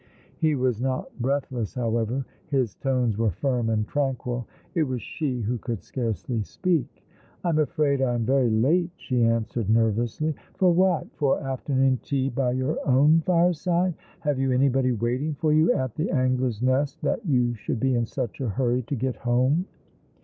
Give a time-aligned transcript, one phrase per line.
[0.39, 2.25] He was not breathless, however.
[2.47, 4.47] His tones were firm and tranquil.
[4.73, 7.05] It was she who could scarcely speak."
[7.43, 10.33] I'm afraid I am very late," she answered nervously.
[10.55, 11.05] "For what?
[11.17, 13.93] For afternoon tea by your own fireside?
[14.21, 18.07] Have you anybody waiting for you at the Angler's Nest, that you should be in
[18.07, 19.65] such a hurry to get home